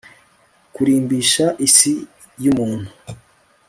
kurimbisha 0.73 1.45
isi 1.67 1.93
yumuntu 2.43 2.89